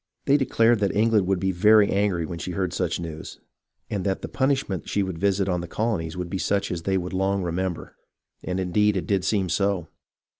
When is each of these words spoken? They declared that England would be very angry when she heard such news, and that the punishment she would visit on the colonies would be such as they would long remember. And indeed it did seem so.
They 0.25 0.35
declared 0.35 0.79
that 0.79 0.95
England 0.95 1.27
would 1.27 1.39
be 1.39 1.51
very 1.51 1.91
angry 1.91 2.25
when 2.25 2.39
she 2.39 2.53
heard 2.53 2.73
such 2.73 2.99
news, 2.99 3.39
and 3.87 4.03
that 4.03 4.23
the 4.23 4.27
punishment 4.27 4.89
she 4.89 5.03
would 5.03 5.19
visit 5.19 5.47
on 5.47 5.61
the 5.61 5.67
colonies 5.67 6.17
would 6.17 6.27
be 6.27 6.39
such 6.39 6.71
as 6.71 6.81
they 6.81 6.97
would 6.97 7.13
long 7.13 7.43
remember. 7.43 7.95
And 8.43 8.59
indeed 8.59 8.97
it 8.97 9.05
did 9.05 9.23
seem 9.23 9.47
so. 9.47 9.89